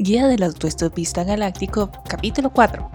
Guía 0.00 0.28
del 0.28 0.44
Autoestopista 0.44 1.24
Galáctico, 1.24 1.90
capítulo 2.08 2.50
4. 2.50 2.88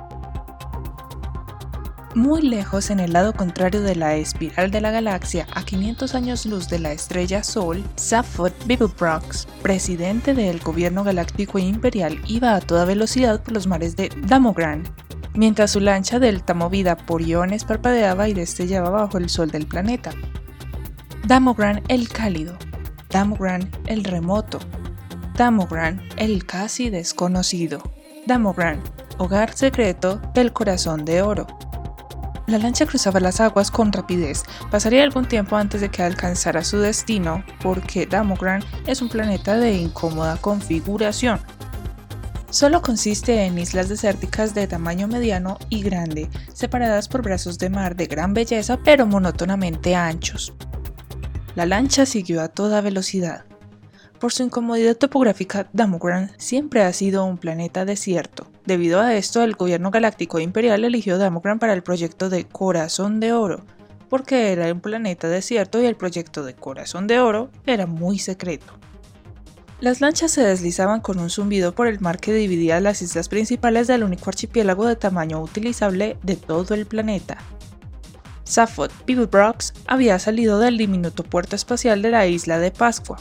Muy 2.15 2.41
lejos 2.43 2.91
en 2.91 3.01
el 3.01 3.11
lado 3.11 3.33
contrario 3.33 3.81
de 3.81 3.97
la 3.97 4.15
espiral 4.15 4.71
de 4.71 4.79
la 4.79 4.89
galaxia, 4.89 5.45
a 5.53 5.65
500 5.65 6.15
años 6.15 6.45
luz 6.45 6.69
de 6.69 6.79
la 6.79 6.93
estrella 6.93 7.43
Sol, 7.43 7.83
Safford 7.97 8.53
Beeblebrox, 8.67 9.47
presidente 9.61 10.33
del 10.33 10.61
gobierno 10.61 11.03
galáctico 11.03 11.57
e 11.57 11.63
imperial, 11.63 12.21
iba 12.25 12.55
a 12.55 12.61
toda 12.61 12.85
velocidad 12.85 13.43
por 13.43 13.53
los 13.53 13.67
mares 13.67 13.97
de 13.97 14.09
Damogran, 14.25 14.83
mientras 15.33 15.71
su 15.71 15.81
lancha 15.81 16.19
delta 16.19 16.53
movida 16.53 16.95
por 16.95 17.21
iones 17.21 17.65
parpadeaba 17.65 18.29
y 18.29 18.33
destellaba 18.33 18.89
bajo 18.89 19.17
el 19.17 19.29
sol 19.29 19.51
del 19.51 19.67
planeta. 19.67 20.11
Damogran 21.27 21.83
el 21.89 22.07
cálido, 22.07 22.57
Damogran 23.09 23.69
el 23.87 24.05
remoto, 24.05 24.59
Damogran 25.35 25.99
el 26.17 26.45
casi 26.45 26.91
desconocido, 26.91 27.81
Damogran, 28.27 28.79
hogar 29.17 29.55
secreto 29.55 30.21
del 30.35 30.53
corazón 30.53 31.05
de 31.05 31.23
oro. 31.23 31.47
La 32.45 32.59
lancha 32.59 32.85
cruzaba 32.85 33.19
las 33.19 33.39
aguas 33.39 33.71
con 33.71 33.91
rapidez. 33.91 34.43
Pasaría 34.69 35.01
algún 35.01 35.27
tiempo 35.27 35.55
antes 35.55 35.81
de 35.81 35.89
que 35.89 36.03
alcanzara 36.03 36.63
su 36.63 36.77
destino, 36.77 37.43
porque 37.63 38.05
Damogran 38.05 38.63
es 38.85 39.01
un 39.01 39.09
planeta 39.09 39.57
de 39.57 39.73
incómoda 39.73 40.37
configuración. 40.37 41.39
Solo 42.51 42.83
consiste 42.83 43.45
en 43.45 43.57
islas 43.57 43.89
desérticas 43.89 44.53
de 44.53 44.67
tamaño 44.67 45.07
mediano 45.07 45.57
y 45.69 45.81
grande, 45.81 46.29
separadas 46.53 47.07
por 47.07 47.23
brazos 47.23 47.57
de 47.57 47.71
mar 47.71 47.95
de 47.95 48.05
gran 48.05 48.35
belleza 48.35 48.77
pero 48.83 49.07
monótonamente 49.07 49.95
anchos. 49.95 50.53
La 51.55 51.65
lancha 51.65 52.05
siguió 52.05 52.39
a 52.43 52.49
toda 52.49 52.81
velocidad. 52.81 53.45
Por 54.23 54.31
su 54.31 54.43
incomodidad 54.43 54.95
topográfica, 54.95 55.67
Damogran 55.73 56.31
siempre 56.37 56.81
ha 56.81 56.93
sido 56.93 57.25
un 57.25 57.37
planeta 57.37 57.83
desierto. 57.83 58.47
Debido 58.65 59.01
a 59.01 59.15
esto, 59.15 59.43
el 59.43 59.55
gobierno 59.55 59.91
galáctico 59.91 60.39
imperial 60.39 60.85
eligió 60.85 61.17
Damogran 61.17 61.59
para 61.59 61.73
el 61.73 61.83
proyecto 61.83 62.29
de 62.29 62.45
Corazón 62.45 63.19
de 63.19 63.33
Oro, 63.33 63.65
porque 64.07 64.53
era 64.53 64.71
un 64.71 64.79
planeta 64.79 65.27
desierto 65.27 65.81
y 65.81 65.87
el 65.87 65.97
proyecto 65.97 66.45
de 66.45 66.53
Corazón 66.53 67.05
de 67.05 67.19
Oro 67.19 67.49
era 67.65 67.85
muy 67.85 68.17
secreto. 68.17 68.71
Las 69.81 69.99
lanchas 69.99 70.31
se 70.31 70.41
deslizaban 70.41 71.01
con 71.01 71.19
un 71.19 71.29
zumbido 71.29 71.75
por 71.75 71.87
el 71.87 71.99
mar 71.99 72.17
que 72.17 72.33
dividía 72.33 72.79
las 72.79 73.01
islas 73.01 73.27
principales 73.27 73.87
del 73.87 74.05
único 74.05 74.29
archipiélago 74.29 74.85
de 74.85 74.95
tamaño 74.95 75.41
utilizable 75.41 76.15
de 76.23 76.37
todo 76.37 76.75
el 76.75 76.85
planeta, 76.85 77.39
Safford 78.45 78.91
Beeblebrox 79.07 79.73
había 79.87 80.19
salido 80.19 80.59
del 80.59 80.77
diminuto 80.77 81.23
puerto 81.23 81.55
espacial 81.55 82.01
de 82.01 82.11
la 82.11 82.27
isla 82.27 82.59
de 82.59 82.71
Pascua. 82.71 83.17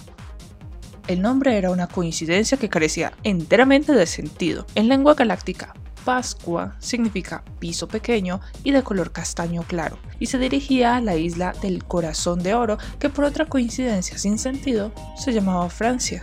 El 1.09 1.21
nombre 1.21 1.59
era 1.59 1.71
una 1.71 1.89
coincidencia 1.89 2.57
que 2.57 2.69
carecía 2.69 3.13
enteramente 3.25 3.93
de 3.93 4.07
sentido. 4.07 4.67
En 4.77 4.89
lengua 4.89 5.15
galáctica, 5.15 5.75
Pascua 6.05 6.77
significa 6.79 7.43
piso 7.59 7.89
pequeño 7.89 8.41
y 8.63 8.71
de 8.71 8.83
color 8.83 9.13
castaño 9.13 9.63
claro, 9.65 9.99
y 10.19 10.27
se 10.27 10.39
dirigía 10.39 10.97
a 10.97 11.01
la 11.01 11.17
isla 11.17 11.55
del 11.61 11.85
Corazón 11.85 12.43
de 12.43 12.55
Oro, 12.55 12.79
que 12.99 13.09
por 13.09 13.25
otra 13.25 13.47
coincidencia 13.47 14.17
sin 14.19 14.39
sentido 14.39 14.93
se 15.17 15.33
llamaba 15.33 15.69
Francia. 15.71 16.23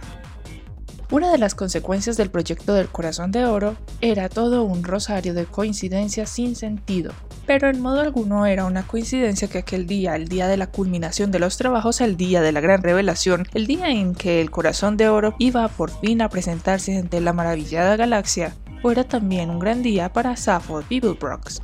Una 1.12 1.32
de 1.32 1.40
las 1.40 1.56
consecuencias 1.56 2.18
del 2.18 2.30
proyecto 2.30 2.74
del 2.74 2.88
Corazón 2.88 3.32
de 3.32 3.46
Oro 3.46 3.76
era 4.00 4.30
todo 4.30 4.64
un 4.64 4.84
rosario 4.84 5.34
de 5.34 5.46
coincidencias 5.46 6.30
sin 6.30 6.56
sentido, 6.56 7.14
pero 7.50 7.68
en 7.68 7.82
modo 7.82 8.02
alguno 8.02 8.46
era 8.46 8.66
una 8.66 8.86
coincidencia 8.86 9.48
que 9.48 9.58
aquel 9.58 9.88
día, 9.88 10.16
el 10.16 10.28
día 10.28 10.48
de 10.48 10.56
la 10.56 10.68
culminación 10.68 11.32
de 11.32 11.40
los 11.40 11.58
trabajos, 11.58 12.00
el 12.00 12.16
día 12.16 12.42
de 12.42 12.52
la 12.52 12.62
gran 12.62 12.84
revelación, 12.84 13.48
el 13.56 13.66
día 13.66 13.90
en 13.90 14.14
que 14.14 14.40
el 14.40 14.52
Corazón 14.52 14.98
de 14.98 15.10
Oro 15.10 15.34
iba 15.40 15.68
por 15.68 15.90
fin 15.90 16.22
a 16.22 16.30
presentarse 16.30 16.96
ante 16.96 17.20
la 17.22 17.34
maravillada 17.34 17.96
galaxia, 17.96 18.54
fuera 18.84 19.04
también 19.04 19.50
un 19.50 19.58
gran 19.58 19.82
día 19.82 20.14
para 20.14 20.38
Sappho 20.38 20.84
Beeblebrox. 20.88 21.64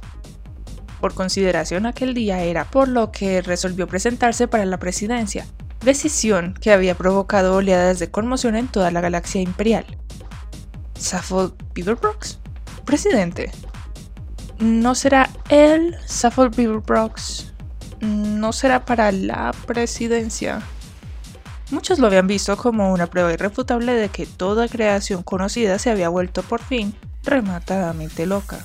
Por 1.00 1.14
consideración 1.14 1.86
aquel 1.86 2.16
día 2.16 2.42
era 2.42 2.66
por 2.66 2.88
lo 2.88 3.12
que 3.12 3.44
resolvió 3.44 3.88
presentarse 3.88 4.48
para 4.48 4.66
la 4.66 4.80
presidencia, 4.80 5.46
decisión 5.84 6.56
que 6.60 6.72
había 6.72 6.96
provocado 6.96 7.58
oleadas 7.58 8.00
de 8.00 8.10
conmoción 8.10 8.56
en 8.56 8.70
toda 8.70 8.90
la 8.90 9.02
galaxia 9.02 9.40
imperial. 9.40 9.86
¿Saffold 10.96 11.54
Beaverbrox? 11.76 12.40
Presidente. 12.86 13.52
¿No 14.60 14.96
será 14.96 15.30
él, 15.50 15.96
Saffold 16.06 16.56
Beaverbrox? 16.56 17.54
¿No 18.00 18.54
será 18.54 18.86
para 18.86 19.12
la 19.12 19.52
presidencia? 19.66 20.62
Muchos 21.72 22.00
lo 22.00 22.08
habían 22.08 22.28
visto 22.28 22.56
como 22.56 22.94
una 22.94 23.08
prueba 23.08 23.34
irrefutable 23.34 23.94
de 23.94 24.10
que 24.10 24.26
toda 24.26 24.68
creación 24.68 25.24
conocida 25.24 25.80
se 25.80 25.90
había 25.90 26.10
vuelto 26.10 26.44
por 26.44 26.62
fin 26.62 26.96
rematadamente 27.24 28.26
loca. 28.26 28.60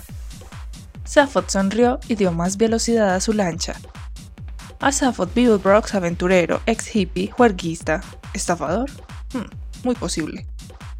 Safford 1.04 1.48
sonrió 1.48 1.98
y 2.06 2.14
dio 2.14 2.30
más 2.30 2.56
velocidad 2.56 3.14
a 3.14 3.20
su 3.20 3.32
lancha, 3.32 3.74
a 4.80 4.92
Safford 4.92 5.30
aventurero, 5.92 6.60
ex 6.66 6.94
hippie, 6.94 7.30
juerguista, 7.30 8.00
estafador, 8.32 8.90
hmm, 9.32 9.84
muy 9.84 9.94
posible. 9.94 10.46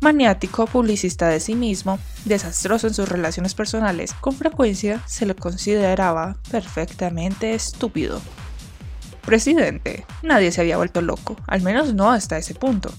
Maniático, 0.00 0.66
publicista 0.66 1.28
de 1.28 1.41
sí 1.41 1.55
mismo, 1.55 1.99
desastroso 2.25 2.87
en 2.87 2.94
sus 2.94 3.09
relaciones 3.09 3.55
personales, 3.55 4.15
con 4.15 4.34
frecuencia 4.34 5.03
se 5.06 5.27
le 5.27 5.34
consideraba 5.34 6.38
perfectamente 6.50 7.53
estúpido. 7.53 8.22
Presidente, 9.27 10.06
nadie 10.22 10.53
se 10.53 10.62
había 10.62 10.78
vuelto 10.78 11.03
loco, 11.03 11.37
al 11.47 11.61
menos 11.61 11.93
no 11.93 12.11
hasta 12.11 12.38
ese 12.38 12.55
punto. 12.55 12.91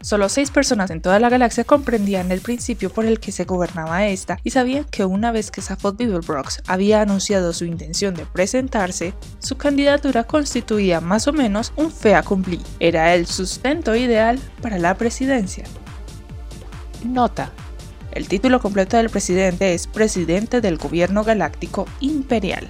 Solo 0.00 0.28
seis 0.28 0.52
personas 0.52 0.92
en 0.92 1.02
toda 1.02 1.18
la 1.18 1.28
galaxia 1.28 1.64
comprendían 1.64 2.30
el 2.30 2.40
principio 2.40 2.90
por 2.90 3.06
el 3.06 3.18
que 3.18 3.32
se 3.32 3.42
gobernaba 3.42 4.06
esta 4.06 4.38
y 4.44 4.50
sabían 4.50 4.84
que 4.84 5.04
una 5.04 5.32
vez 5.32 5.50
que 5.50 5.62
Safford 5.62 5.96
Beeblebrox 5.96 6.62
había 6.68 7.00
anunciado 7.00 7.52
su 7.52 7.64
intención 7.64 8.14
de 8.14 8.24
presentarse, 8.26 9.14
su 9.40 9.56
candidatura 9.56 10.22
constituía 10.22 11.00
más 11.00 11.26
o 11.26 11.32
menos 11.32 11.72
un 11.74 11.90
fe 11.90 12.14
a 12.14 12.22
cumplir. 12.22 12.60
Era 12.78 13.16
el 13.16 13.26
sustento 13.26 13.96
ideal 13.96 14.38
para 14.62 14.78
la 14.78 14.94
presidencia. 14.94 15.64
Nota. 17.04 17.52
El 18.12 18.28
título 18.28 18.60
completo 18.60 18.96
del 18.96 19.10
presidente 19.10 19.74
es 19.74 19.86
Presidente 19.86 20.60
del 20.60 20.78
Gobierno 20.78 21.24
Galáctico 21.24 21.86
Imperial. 22.00 22.68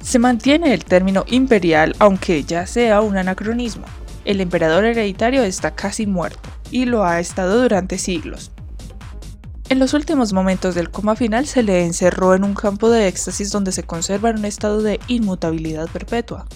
Se 0.00 0.18
mantiene 0.18 0.72
el 0.72 0.84
término 0.84 1.24
imperial 1.26 1.94
aunque 1.98 2.44
ya 2.44 2.66
sea 2.66 3.00
un 3.00 3.16
anacronismo 3.16 3.84
el 4.26 4.40
emperador 4.40 4.84
hereditario 4.84 5.44
está 5.44 5.74
casi 5.74 6.04
muerto, 6.04 6.50
y 6.72 6.84
lo 6.84 7.04
ha 7.04 7.20
estado 7.20 7.62
durante 7.62 7.96
siglos. 7.96 8.50
En 9.68 9.78
los 9.78 9.94
últimos 9.94 10.32
momentos 10.32 10.74
del 10.74 10.90
coma 10.90 11.16
final 11.16 11.46
se 11.46 11.62
le 11.62 11.84
encerró 11.84 12.34
en 12.34 12.44
un 12.44 12.54
campo 12.54 12.90
de 12.90 13.08
éxtasis 13.08 13.50
donde 13.50 13.72
se 13.72 13.84
conserva 13.84 14.30
en 14.30 14.38
un 14.38 14.44
estado 14.44 14.82
de 14.82 15.00
inmutabilidad 15.06 15.88
perpetua. 15.88 16.46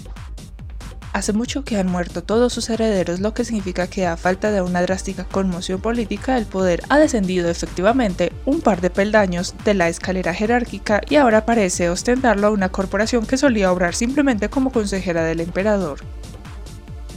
Hace 1.13 1.33
mucho 1.33 1.65
que 1.65 1.77
han 1.77 1.89
muerto 1.89 2.23
todos 2.23 2.53
sus 2.53 2.71
herederos, 2.71 3.19
lo 3.19 3.35
que 3.35 3.45
significa 3.45 3.89
que 3.89 4.07
a 4.07 4.17
falta 4.17 4.53
de 4.53 4.63
una 4.63 4.81
drástica 4.83 5.25
conmoción 5.25 5.81
política, 5.81 6.39
el 6.39 6.47
poder 6.47 6.83
ha 6.89 6.99
descendido 6.99 7.51
efectivamente 7.51 8.33
un 8.45 8.61
par 8.61 8.81
de 8.81 8.91
peldaños 8.91 9.55
de 9.65 9.75
la 9.75 9.89
escalera 9.89 10.33
jerárquica 10.33 11.01
y 11.11 11.17
ahora 11.17 11.45
parece 11.45 11.91
ostentarlo 11.91 12.53
una 12.53 12.69
corporación 12.69 13.27
que 13.27 13.37
solía 13.37 13.73
obrar 13.73 13.95
simplemente 13.95 14.49
como 14.49 14.71
consejera 14.71 15.25
del 15.25 15.41
emperador 15.41 16.01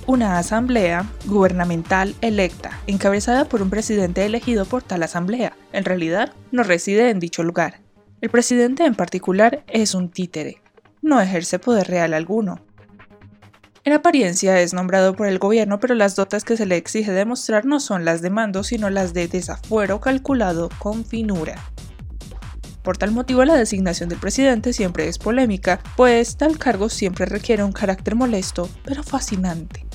una 0.07 0.37
asamblea 0.37 1.09
gubernamental 1.25 2.15
electa, 2.21 2.79
encabezada 2.87 3.45
por 3.45 3.61
un 3.61 3.69
presidente 3.69 4.25
elegido 4.25 4.65
por 4.65 4.83
tal 4.83 5.03
asamblea. 5.03 5.55
En 5.71 5.85
realidad, 5.85 6.33
no 6.51 6.63
reside 6.63 7.09
en 7.09 7.19
dicho 7.19 7.43
lugar. 7.43 7.79
El 8.21 8.29
presidente 8.29 8.85
en 8.85 8.95
particular 8.95 9.63
es 9.67 9.95
un 9.95 10.09
títere. 10.09 10.61
No 11.01 11.19
ejerce 11.21 11.59
poder 11.59 11.87
real 11.87 12.13
alguno. 12.13 12.59
En 13.85 13.91
apariencia 13.91 14.61
es 14.61 14.73
nombrado 14.73 15.13
por 15.13 15.27
el 15.27 15.39
gobierno, 15.39 15.81
pero 15.81 15.93
las 15.93 16.15
dotas 16.15 16.45
que 16.45 16.55
se 16.55 16.65
le 16.65 16.77
exige 16.77 17.11
demostrar 17.11 17.65
no 17.65 17.81
son 17.81 18.05
las 18.05 18.21
de 18.21 18.29
mando, 18.29 18.63
sino 18.63 18.89
las 18.89 19.13
de 19.13 19.27
desafuero 19.27 19.99
calculado 19.99 20.69
con 20.79 21.03
finura. 21.03 21.55
Por 22.81 22.97
tal 22.97 23.11
motivo 23.11 23.43
la 23.43 23.55
designación 23.55 24.07
del 24.07 24.19
presidente 24.19 24.71
siempre 24.71 25.09
es 25.09 25.17
polémica, 25.17 25.81
pues 25.97 26.37
tal 26.37 26.57
cargo 26.57 26.87
siempre 26.87 27.25
requiere 27.25 27.61
un 27.61 27.73
carácter 27.73 28.15
molesto, 28.15 28.69
pero 28.85 29.03
fascinante. 29.03 29.85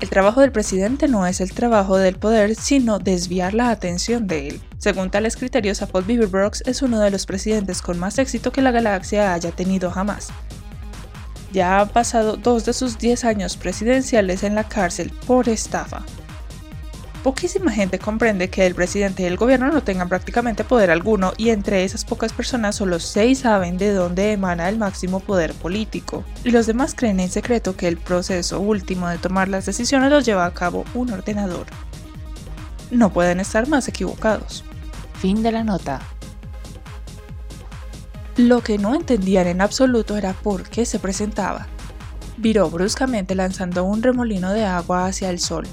El 0.00 0.10
trabajo 0.10 0.42
del 0.42 0.52
presidente 0.52 1.08
no 1.08 1.26
es 1.26 1.40
el 1.40 1.52
trabajo 1.52 1.96
del 1.96 2.16
poder, 2.16 2.54
sino 2.54 2.98
desviar 2.98 3.54
la 3.54 3.70
atención 3.70 4.26
de 4.26 4.48
él. 4.48 4.62
Según 4.76 5.10
tales 5.10 5.36
criterios, 5.36 5.80
Paul 5.90 6.04
Beaverbrox 6.04 6.62
es 6.66 6.82
uno 6.82 7.00
de 7.00 7.10
los 7.10 7.24
presidentes 7.24 7.80
con 7.80 7.98
más 7.98 8.18
éxito 8.18 8.52
que 8.52 8.60
la 8.60 8.72
galaxia 8.72 9.32
haya 9.32 9.52
tenido 9.52 9.90
jamás. 9.90 10.28
Ya 11.54 11.80
han 11.80 11.88
pasado 11.88 12.36
dos 12.36 12.64
de 12.64 12.72
sus 12.72 12.98
10 12.98 13.24
años 13.24 13.56
presidenciales 13.56 14.42
en 14.42 14.56
la 14.56 14.64
cárcel 14.64 15.12
por 15.24 15.48
estafa. 15.48 16.02
Poquísima 17.22 17.70
gente 17.70 18.00
comprende 18.00 18.50
que 18.50 18.66
el 18.66 18.74
presidente 18.74 19.22
y 19.22 19.26
el 19.26 19.36
gobierno 19.36 19.70
no 19.70 19.80
tengan 19.84 20.08
prácticamente 20.08 20.64
poder 20.64 20.90
alguno 20.90 21.32
y 21.36 21.50
entre 21.50 21.84
esas 21.84 22.04
pocas 22.04 22.32
personas 22.32 22.74
solo 22.74 22.98
seis 22.98 23.38
saben 23.38 23.78
de 23.78 23.92
dónde 23.94 24.32
emana 24.32 24.68
el 24.68 24.78
máximo 24.78 25.20
poder 25.20 25.54
político. 25.54 26.24
Y 26.42 26.50
los 26.50 26.66
demás 26.66 26.92
creen 26.96 27.20
en 27.20 27.30
secreto 27.30 27.76
que 27.76 27.86
el 27.86 27.98
proceso 27.98 28.58
último 28.58 29.08
de 29.08 29.18
tomar 29.18 29.46
las 29.46 29.64
decisiones 29.64 30.10
lo 30.10 30.18
lleva 30.18 30.46
a 30.46 30.54
cabo 30.54 30.84
un 30.92 31.12
ordenador. 31.12 31.66
no 32.90 33.12
pueden 33.12 33.38
estar 33.38 33.68
más 33.68 33.86
equivocados. 33.86 34.64
Fin 35.20 35.42
de 35.44 35.52
la 35.52 35.62
nota. 35.62 36.00
Lo 38.36 38.62
que 38.62 38.78
no 38.78 38.96
entendían 38.96 39.46
en 39.46 39.60
absoluto 39.60 40.16
era 40.16 40.32
por 40.32 40.68
qué 40.68 40.84
se 40.86 40.98
presentaba. 40.98 41.68
Viró 42.36 42.68
bruscamente 42.68 43.36
lanzando 43.36 43.84
un 43.84 44.02
remolino 44.02 44.52
de 44.52 44.64
agua 44.64 45.06
hacia 45.06 45.30
el 45.30 45.38
sol. 45.38 45.68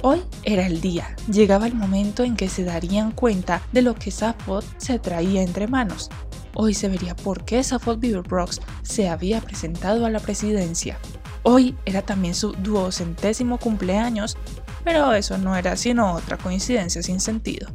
Hoy 0.00 0.22
era 0.42 0.66
el 0.66 0.80
día, 0.80 1.14
llegaba 1.30 1.66
el 1.66 1.74
momento 1.74 2.24
en 2.24 2.34
que 2.34 2.48
se 2.48 2.64
darían 2.64 3.12
cuenta 3.12 3.60
de 3.72 3.82
lo 3.82 3.94
que 3.94 4.10
Safot 4.10 4.64
se 4.78 4.98
traía 4.98 5.42
entre 5.42 5.66
manos. 5.66 6.08
Hoy 6.54 6.72
se 6.72 6.88
vería 6.88 7.14
por 7.14 7.44
qué 7.44 7.62
Safot 7.62 8.00
Beaverbrox 8.00 8.62
se 8.82 9.10
había 9.10 9.42
presentado 9.42 10.06
a 10.06 10.10
la 10.10 10.20
presidencia. 10.20 10.98
Hoy 11.42 11.76
era 11.84 12.00
también 12.00 12.34
su 12.34 12.52
duocentésimo 12.52 13.58
cumpleaños, 13.58 14.38
pero 14.84 15.12
eso 15.12 15.36
no 15.36 15.54
era 15.54 15.76
sino 15.76 16.14
otra 16.14 16.38
coincidencia 16.38 17.02
sin 17.02 17.20
sentido. 17.20 17.68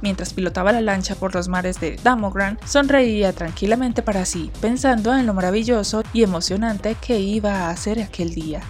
Mientras 0.00 0.32
pilotaba 0.34 0.72
la 0.72 0.80
lancha 0.80 1.14
por 1.14 1.34
los 1.34 1.48
mares 1.48 1.80
de 1.80 1.96
Damogran, 2.02 2.58
sonreía 2.64 3.32
tranquilamente 3.32 4.02
para 4.02 4.24
sí, 4.24 4.50
pensando 4.60 5.16
en 5.16 5.26
lo 5.26 5.34
maravilloso 5.34 6.02
y 6.12 6.22
emocionante 6.22 6.96
que 7.00 7.18
iba 7.20 7.52
a 7.52 7.70
hacer 7.70 8.00
aquel 8.00 8.34
día. 8.34 8.60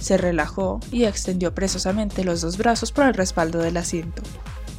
Se 0.00 0.16
relajó 0.16 0.80
y 0.90 1.04
extendió 1.04 1.54
presosamente 1.54 2.24
los 2.24 2.40
dos 2.40 2.58
brazos 2.58 2.92
por 2.92 3.06
el 3.06 3.14
respaldo 3.14 3.58
del 3.60 3.76
asiento. 3.76 4.22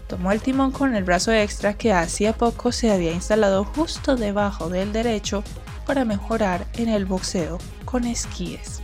Tomó 0.07 0.31
el 0.31 0.41
timón 0.41 0.71
con 0.71 0.95
el 0.95 1.03
brazo 1.03 1.31
extra 1.31 1.73
que 1.73 1.91
hacía 1.91 2.33
poco 2.33 2.71
se 2.71 2.91
había 2.91 3.11
instalado 3.11 3.63
justo 3.63 4.15
debajo 4.15 4.69
del 4.69 4.93
derecho 4.93 5.43
para 5.87 6.05
mejorar 6.05 6.67
en 6.73 6.89
el 6.89 7.05
boxeo 7.05 7.57
con 7.85 8.03
esquíes. 8.05 8.81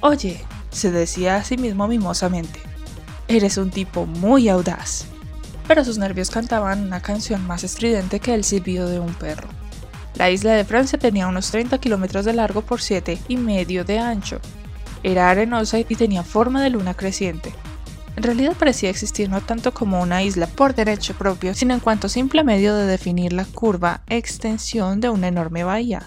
Oye, 0.00 0.44
se 0.70 0.90
decía 0.90 1.36
a 1.36 1.44
sí 1.44 1.56
mismo 1.56 1.88
mimosamente, 1.88 2.60
eres 3.28 3.56
un 3.56 3.70
tipo 3.70 4.06
muy 4.06 4.48
audaz 4.48 5.09
pero 5.70 5.84
sus 5.84 5.98
nervios 5.98 6.30
cantaban 6.30 6.82
una 6.82 7.00
canción 7.00 7.46
más 7.46 7.62
estridente 7.62 8.18
que 8.18 8.34
el 8.34 8.42
silbido 8.42 8.88
de 8.88 8.98
un 8.98 9.14
perro. 9.14 9.46
La 10.16 10.28
isla 10.28 10.50
de 10.50 10.64
Francia 10.64 10.98
tenía 10.98 11.28
unos 11.28 11.52
30 11.52 11.78
kilómetros 11.78 12.24
de 12.24 12.32
largo 12.32 12.62
por 12.62 12.80
7 12.80 13.16
y 13.28 13.36
medio 13.36 13.84
de 13.84 14.00
ancho. 14.00 14.40
Era 15.04 15.30
arenosa 15.30 15.78
y 15.78 15.84
tenía 15.84 16.24
forma 16.24 16.60
de 16.60 16.70
luna 16.70 16.94
creciente. 16.94 17.52
En 18.16 18.24
realidad 18.24 18.56
parecía 18.58 18.90
existir 18.90 19.30
no 19.30 19.42
tanto 19.42 19.72
como 19.72 20.02
una 20.02 20.24
isla 20.24 20.48
por 20.48 20.74
derecho 20.74 21.14
propio, 21.14 21.54
sino 21.54 21.72
en 21.72 21.78
cuanto 21.78 22.08
simple 22.08 22.42
medio 22.42 22.74
de 22.74 22.86
definir 22.86 23.32
la 23.32 23.44
curva 23.44 24.00
extensión 24.08 25.00
de 25.00 25.10
una 25.10 25.28
enorme 25.28 25.62
bahía. 25.62 26.02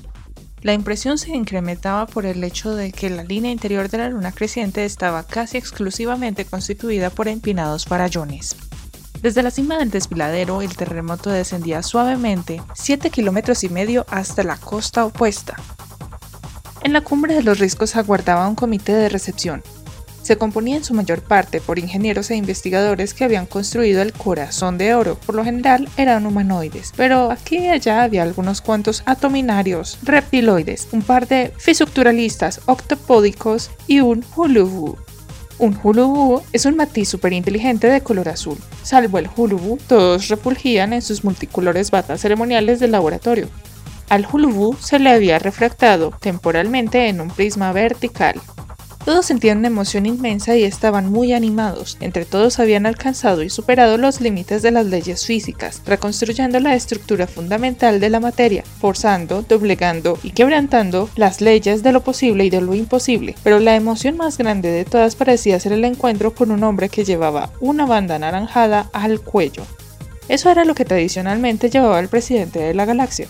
La 0.61 0.73
impresión 0.73 1.17
se 1.17 1.37
incrementaba 1.37 2.05
por 2.05 2.25
el 2.25 2.43
hecho 2.43 2.75
de 2.75 2.91
que 2.91 3.09
la 3.09 3.23
línea 3.23 3.53
interior 3.53 3.87
de 3.87 3.99
la 3.99 4.09
luna 4.09 4.33
creciente 4.33 4.83
estaba 4.83 5.23
casi 5.23 5.57
exclusivamente 5.57 6.43
constituida 6.43 7.09
por 7.09 7.29
empinados 7.29 7.85
farallones. 7.85 8.57
Desde 9.23 9.41
la 9.41 9.51
cima 9.51 9.77
del 9.77 9.89
desfiladero, 9.89 10.61
el 10.61 10.75
terremoto 10.75 11.29
descendía 11.29 11.81
suavemente 11.81 12.61
7 12.75 13.09
kilómetros 13.09 13.63
y 13.63 13.69
medio 13.69 14.05
hasta 14.09 14.43
la 14.43 14.57
costa 14.57 15.05
opuesta. 15.05 15.55
En 16.81 16.91
la 16.91 16.99
cumbre 16.99 17.33
de 17.33 17.41
los 17.41 17.57
riscos 17.57 17.95
aguardaba 17.95 18.49
un 18.49 18.55
comité 18.55 18.91
de 18.91 19.07
recepción. 19.07 19.63
Se 20.23 20.35
componía 20.37 20.75
en 20.75 20.83
su 20.83 20.93
mayor 20.93 21.21
parte 21.21 21.61
por 21.61 21.79
ingenieros 21.79 22.31
e 22.31 22.35
investigadores 22.35 23.13
que 23.13 23.23
habían 23.23 23.45
construido 23.45 24.01
el 24.01 24.11
corazón 24.11 24.77
de 24.77 24.93
oro. 24.93 25.15
Por 25.25 25.35
lo 25.35 25.45
general 25.45 25.87
eran 25.95 26.25
humanoides, 26.25 26.91
pero 26.97 27.31
aquí 27.31 27.59
y 27.59 27.69
allá 27.69 28.03
había 28.03 28.23
algunos 28.23 28.59
cuantos 28.59 29.03
atominarios, 29.05 29.99
reptiloides, 30.03 30.89
un 30.91 31.01
par 31.01 31.29
de 31.29 31.53
fisucturalistas 31.57 32.59
octopódicos 32.65 33.71
y 33.87 34.01
un 34.01 34.25
hulubu, 34.35 34.97
un 35.63 35.79
hulubu 35.81 36.41
es 36.51 36.65
un 36.65 36.75
matiz 36.75 37.07
superinteligente 37.07 37.87
de 37.87 38.01
color 38.01 38.27
azul. 38.27 38.57
Salvo 38.81 39.17
el 39.17 39.29
hulubu, 39.33 39.77
todos 39.87 40.27
repulgían 40.27 40.91
en 40.91 41.01
sus 41.01 41.23
multicolores 41.23 41.89
batas 41.89 42.19
ceremoniales 42.19 42.81
del 42.81 42.91
laboratorio. 42.91 43.47
Al 44.09 44.27
hulubu 44.29 44.75
se 44.81 44.99
le 44.99 45.09
había 45.09 45.39
refractado 45.39 46.11
temporalmente 46.19 47.07
en 47.07 47.21
un 47.21 47.29
prisma 47.29 47.71
vertical. 47.71 48.41
Todos 49.05 49.25
sentían 49.25 49.57
una 49.57 49.67
emoción 49.67 50.05
inmensa 50.05 50.55
y 50.55 50.63
estaban 50.63 51.11
muy 51.11 51.33
animados. 51.33 51.97
Entre 51.99 52.23
todos 52.23 52.59
habían 52.59 52.85
alcanzado 52.85 53.43
y 53.43 53.49
superado 53.49 53.97
los 53.97 54.21
límites 54.21 54.61
de 54.61 54.71
las 54.71 54.85
leyes 54.85 55.25
físicas, 55.25 55.81
reconstruyendo 55.85 56.61
la 56.61 56.73
estructura 56.73 57.27
fundamental 57.27 57.99
de 57.99 58.09
la 58.09 58.21
materia, 58.21 58.63
forzando, 58.79 59.41
doblegando 59.41 60.17
y 60.23 60.31
quebrantando 60.31 61.09
las 61.17 61.41
leyes 61.41 61.83
de 61.83 61.91
lo 61.91 62.01
posible 62.01 62.45
y 62.45 62.49
de 62.49 62.61
lo 62.61 62.75
imposible. 62.75 63.35
Pero 63.43 63.59
la 63.59 63.75
emoción 63.75 64.15
más 64.15 64.37
grande 64.37 64.69
de 64.71 64.85
todas 64.85 65.17
parecía 65.17 65.59
ser 65.59 65.73
el 65.73 65.83
encuentro 65.83 66.33
con 66.33 66.49
un 66.49 66.63
hombre 66.63 66.87
que 66.87 67.03
llevaba 67.03 67.51
una 67.59 67.85
banda 67.85 68.15
anaranjada 68.15 68.89
al 68.93 69.19
cuello. 69.19 69.63
Eso 70.29 70.49
era 70.49 70.63
lo 70.63 70.75
que 70.75 70.85
tradicionalmente 70.85 71.69
llevaba 71.69 71.99
el 71.99 72.07
presidente 72.07 72.59
de 72.59 72.73
la 72.73 72.85
galaxia. 72.85 73.27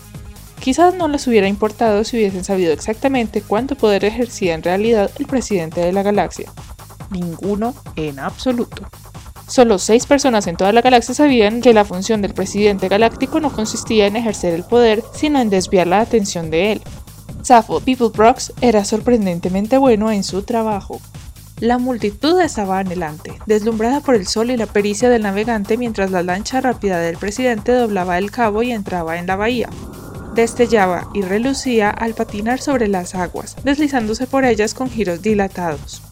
Quizás 0.64 0.94
no 0.94 1.08
les 1.08 1.26
hubiera 1.26 1.46
importado 1.46 2.04
si 2.04 2.16
hubiesen 2.16 2.42
sabido 2.42 2.72
exactamente 2.72 3.42
cuánto 3.42 3.74
poder 3.74 4.02
ejercía 4.02 4.54
en 4.54 4.62
realidad 4.62 5.10
el 5.18 5.26
presidente 5.26 5.82
de 5.82 5.92
la 5.92 6.02
galaxia. 6.02 6.50
Ninguno 7.10 7.74
en 7.96 8.18
absoluto. 8.18 8.88
Solo 9.46 9.78
seis 9.78 10.06
personas 10.06 10.46
en 10.46 10.56
toda 10.56 10.72
la 10.72 10.80
galaxia 10.80 11.14
sabían 11.14 11.60
que 11.60 11.74
la 11.74 11.84
función 11.84 12.22
del 12.22 12.32
presidente 12.32 12.88
galáctico 12.88 13.40
no 13.40 13.52
consistía 13.52 14.06
en 14.06 14.16
ejercer 14.16 14.54
el 14.54 14.64
poder, 14.64 15.04
sino 15.12 15.38
en 15.38 15.50
desviar 15.50 15.86
la 15.86 16.00
atención 16.00 16.50
de 16.50 16.72
él. 16.72 16.82
Safo 17.42 17.80
Peoplebrox 17.80 18.54
era 18.62 18.86
sorprendentemente 18.86 19.76
bueno 19.76 20.10
en 20.10 20.24
su 20.24 20.44
trabajo. 20.44 20.98
La 21.60 21.76
multitud 21.76 22.40
estaba 22.40 22.78
anhelante, 22.78 23.34
deslumbrada 23.44 24.00
por 24.00 24.14
el 24.14 24.26
sol 24.26 24.50
y 24.50 24.56
la 24.56 24.64
pericia 24.64 25.10
del 25.10 25.24
navegante 25.24 25.76
mientras 25.76 26.10
la 26.10 26.22
lancha 26.22 26.62
rápida 26.62 27.00
del 27.00 27.18
presidente 27.18 27.72
doblaba 27.72 28.16
el 28.16 28.30
cabo 28.30 28.62
y 28.62 28.72
entraba 28.72 29.18
en 29.18 29.26
la 29.26 29.36
bahía 29.36 29.68
destellaba 30.34 31.08
y 31.14 31.22
relucía 31.22 31.90
al 31.90 32.14
patinar 32.14 32.60
sobre 32.60 32.88
las 32.88 33.14
aguas, 33.14 33.56
deslizándose 33.64 34.26
por 34.26 34.44
ellas 34.44 34.74
con 34.74 34.90
giros 34.90 35.22
dilatados. 35.22 36.02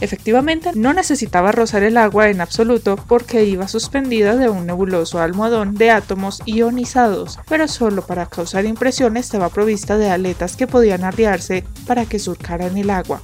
Efectivamente, 0.00 0.72
no 0.74 0.92
necesitaba 0.92 1.52
rozar 1.52 1.82
el 1.82 1.96
agua 1.96 2.28
en 2.28 2.40
absoluto 2.40 2.96
porque 2.96 3.44
iba 3.44 3.68
suspendida 3.68 4.36
de 4.36 4.48
un 4.48 4.66
nebuloso 4.66 5.20
almohadón 5.20 5.76
de 5.76 5.90
átomos 5.90 6.42
ionizados, 6.46 7.38
pero 7.48 7.68
solo 7.68 8.02
para 8.02 8.26
causar 8.26 8.64
impresión 8.66 9.16
estaba 9.16 9.48
provista 9.48 9.96
de 9.96 10.10
aletas 10.10 10.56
que 10.56 10.66
podían 10.66 11.04
arriarse 11.04 11.64
para 11.86 12.06
que 12.06 12.18
surcaran 12.18 12.76
el 12.76 12.90
agua. 12.90 13.22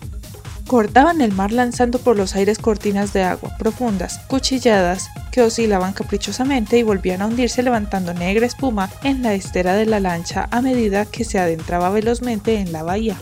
Cortaban 0.71 1.21
el 1.21 1.33
mar 1.33 1.51
lanzando 1.51 1.99
por 1.99 2.17
los 2.17 2.37
aires 2.37 2.59
cortinas 2.59 3.13
de 3.13 3.25
agua 3.25 3.57
profundas, 3.59 4.21
cuchilladas, 4.29 5.09
que 5.33 5.43
oscilaban 5.43 5.93
caprichosamente 5.93 6.79
y 6.79 6.85
volvían 6.85 7.23
a 7.23 7.27
hundirse 7.27 7.65
levantando 7.65 8.15
negra 8.15 8.47
espuma 8.47 8.89
en 9.03 9.21
la 9.25 9.35
estera 9.35 9.75
de 9.75 9.87
la 9.87 9.99
lancha 9.99 10.47
a 10.53 10.63
medida 10.63 11.07
que 11.07 11.25
se 11.25 11.41
adentraba 11.41 11.91
velozmente 11.91 12.61
en 12.61 12.71
la 12.71 12.85
bahía. 12.85 13.17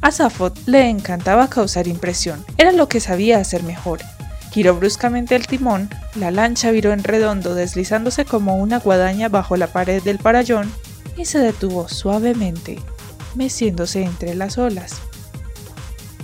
A 0.00 0.10
Safot 0.10 0.58
le 0.64 0.88
encantaba 0.88 1.50
causar 1.50 1.88
impresión, 1.88 2.42
era 2.56 2.72
lo 2.72 2.88
que 2.88 3.00
sabía 3.00 3.36
hacer 3.36 3.64
mejor. 3.64 4.00
Giró 4.50 4.74
bruscamente 4.74 5.36
el 5.36 5.46
timón, 5.46 5.90
la 6.14 6.30
lancha 6.30 6.70
viró 6.70 6.94
en 6.94 7.04
redondo 7.04 7.54
deslizándose 7.54 8.24
como 8.24 8.56
una 8.56 8.78
guadaña 8.78 9.28
bajo 9.28 9.58
la 9.58 9.66
pared 9.66 10.02
del 10.02 10.16
parallón 10.16 10.72
y 11.18 11.26
se 11.26 11.38
detuvo 11.38 11.86
suavemente, 11.86 12.78
meciéndose 13.34 14.04
entre 14.04 14.34
las 14.34 14.56
olas. 14.56 15.02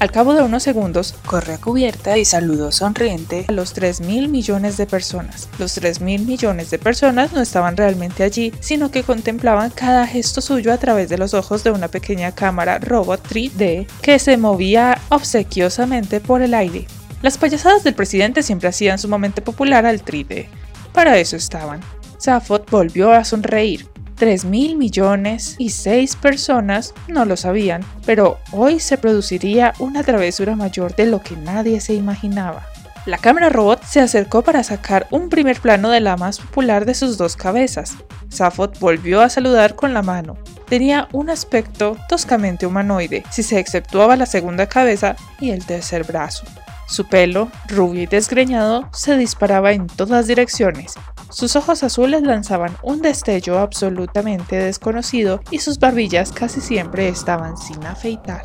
Al 0.04 0.12
cabo 0.12 0.34
de 0.34 0.42
unos 0.42 0.62
segundos, 0.62 1.14
corrió 1.24 1.54
a 1.54 1.58
cubierta 1.58 2.18
y 2.18 2.26
saludó 2.26 2.72
sonriente 2.72 3.46
a 3.48 3.52
los 3.52 3.72
3 3.72 4.02
mil 4.02 4.28
millones 4.28 4.76
de 4.76 4.84
personas. 4.84 5.48
Los 5.58 5.72
3 5.72 6.02
mil 6.02 6.26
millones 6.26 6.68
de 6.68 6.78
personas 6.78 7.32
no 7.32 7.40
estaban 7.40 7.74
realmente 7.74 8.22
allí, 8.22 8.52
sino 8.60 8.90
que 8.90 9.02
contemplaban 9.02 9.70
cada 9.70 10.06
gesto 10.06 10.42
suyo 10.42 10.74
a 10.74 10.76
través 10.76 11.08
de 11.08 11.16
los 11.16 11.32
ojos 11.32 11.64
de 11.64 11.70
una 11.70 11.88
pequeña 11.88 12.32
cámara 12.32 12.78
robot 12.80 13.26
3D 13.26 13.86
que 14.02 14.18
se 14.18 14.36
movía 14.36 15.00
obsequiosamente 15.08 16.20
por 16.20 16.42
el 16.42 16.52
aire. 16.52 16.86
Las 17.22 17.38
payasadas 17.38 17.82
del 17.82 17.94
presidente 17.94 18.42
siempre 18.42 18.68
hacían 18.68 18.98
sumamente 18.98 19.40
popular 19.40 19.86
al 19.86 20.04
3D. 20.04 20.48
Para 20.92 21.16
eso 21.16 21.36
estaban. 21.36 21.80
Safot 22.18 22.70
volvió 22.70 23.10
a 23.10 23.24
sonreír, 23.24 23.88
3 24.24 24.46
mil 24.46 24.76
millones 24.76 25.54
y 25.58 25.68
6 25.68 26.16
personas 26.16 26.94
no 27.08 27.26
lo 27.26 27.36
sabían, 27.36 27.84
pero 28.06 28.38
hoy 28.52 28.80
se 28.80 28.96
produciría 28.96 29.74
una 29.78 30.02
travesura 30.02 30.56
mayor 30.56 30.96
de 30.96 31.04
lo 31.04 31.20
que 31.20 31.36
nadie 31.36 31.78
se 31.78 31.92
imaginaba. 31.92 32.64
La 33.04 33.18
cámara 33.18 33.50
robot 33.50 33.84
se 33.84 34.00
acercó 34.00 34.40
para 34.40 34.62
sacar 34.62 35.06
un 35.10 35.28
primer 35.28 35.60
plano 35.60 35.90
de 35.90 36.00
la 36.00 36.16
más 36.16 36.38
popular 36.38 36.86
de 36.86 36.94
sus 36.94 37.18
dos 37.18 37.36
cabezas. 37.36 37.98
Safot 38.30 38.78
volvió 38.78 39.20
a 39.20 39.28
saludar 39.28 39.74
con 39.74 39.92
la 39.92 40.00
mano. 40.00 40.38
Tenía 40.70 41.06
un 41.12 41.28
aspecto 41.28 41.98
toscamente 42.08 42.64
humanoide, 42.64 43.24
si 43.30 43.42
se 43.42 43.58
exceptuaba 43.58 44.16
la 44.16 44.24
segunda 44.24 44.66
cabeza 44.68 45.16
y 45.38 45.50
el 45.50 45.66
tercer 45.66 46.04
brazo. 46.04 46.46
Su 46.86 47.04
pelo, 47.04 47.50
rubio 47.68 48.04
y 48.04 48.06
desgreñado, 48.06 48.88
se 48.94 49.18
disparaba 49.18 49.72
en 49.72 49.86
todas 49.86 50.26
direcciones, 50.26 50.94
sus 51.34 51.56
ojos 51.56 51.82
azules 51.82 52.22
lanzaban 52.22 52.76
un 52.84 53.02
destello 53.02 53.58
absolutamente 53.58 54.54
desconocido 54.54 55.40
y 55.50 55.58
sus 55.58 55.80
barbillas 55.80 56.30
casi 56.30 56.60
siempre 56.60 57.08
estaban 57.08 57.56
sin 57.56 57.84
afeitar. 57.84 58.44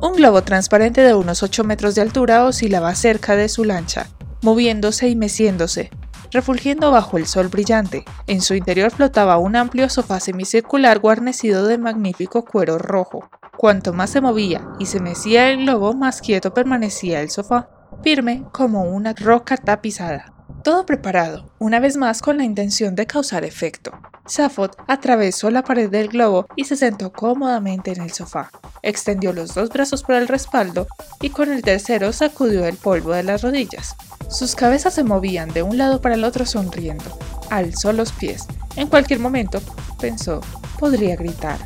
Un 0.00 0.14
globo 0.14 0.42
transparente 0.42 1.02
de 1.02 1.14
unos 1.14 1.42
8 1.42 1.62
metros 1.64 1.94
de 1.94 2.00
altura 2.00 2.44
oscilaba 2.44 2.94
cerca 2.94 3.36
de 3.36 3.50
su 3.50 3.64
lancha. 3.64 4.06
moviéndose 4.42 5.08
y 5.08 5.16
meciéndose, 5.16 5.90
refulgiendo 6.30 6.90
bajo 6.90 7.18
el 7.18 7.26
sol 7.26 7.48
brillante. 7.48 8.04
En 8.26 8.40
su 8.40 8.54
interior 8.54 8.92
flotaba 8.92 9.38
un 9.38 9.56
amplio 9.56 9.88
sofá 9.88 10.20
semicircular 10.20 11.00
guarnecido 11.00 11.66
de 11.66 11.78
magnífico 11.78 12.44
cuero 12.44 12.78
rojo. 12.78 13.28
Cuanto 13.56 13.92
más 13.92 14.10
se 14.10 14.20
movía 14.20 14.66
y 14.78 14.86
se 14.86 15.00
mecía 15.00 15.50
el 15.50 15.62
globo, 15.64 15.94
más 15.94 16.20
quieto 16.20 16.54
permanecía 16.54 17.20
el 17.20 17.30
sofá, 17.30 17.68
firme 18.02 18.44
como 18.52 18.84
una 18.84 19.14
roca 19.14 19.56
tapizada. 19.56 20.35
Todo 20.62 20.86
preparado, 20.86 21.50
una 21.58 21.80
vez 21.80 21.96
más 21.96 22.22
con 22.22 22.38
la 22.38 22.44
intención 22.44 22.94
de 22.94 23.06
causar 23.06 23.44
efecto. 23.44 23.92
Safot 24.26 24.76
atravesó 24.88 25.50
la 25.50 25.62
pared 25.62 25.88
del 25.88 26.08
globo 26.08 26.46
y 26.56 26.64
se 26.64 26.76
sentó 26.76 27.12
cómodamente 27.12 27.92
en 27.92 28.02
el 28.02 28.12
sofá. 28.12 28.50
Extendió 28.82 29.32
los 29.32 29.54
dos 29.54 29.68
brazos 29.68 30.02
por 30.02 30.16
el 30.16 30.28
respaldo 30.28 30.88
y 31.20 31.30
con 31.30 31.52
el 31.52 31.62
tercero 31.62 32.12
sacudió 32.12 32.66
el 32.66 32.76
polvo 32.76 33.12
de 33.12 33.22
las 33.22 33.42
rodillas. 33.42 33.94
Sus 34.28 34.56
cabezas 34.56 34.94
se 34.94 35.04
movían 35.04 35.52
de 35.52 35.62
un 35.62 35.78
lado 35.78 36.00
para 36.00 36.16
el 36.16 36.24
otro 36.24 36.44
sonriendo. 36.44 37.16
Alzó 37.50 37.92
los 37.92 38.10
pies. 38.12 38.46
En 38.74 38.88
cualquier 38.88 39.20
momento, 39.20 39.60
pensó, 40.00 40.40
podría 40.78 41.14
gritar. 41.14 41.58